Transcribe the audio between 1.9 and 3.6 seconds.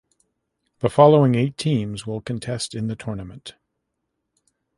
will contest in the tournament.